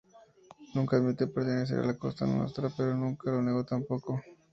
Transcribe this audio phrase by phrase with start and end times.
[0.73, 4.19] Nunca admitió pertenecer a la Cosa Nostra, pero nunca lo negó tampoco.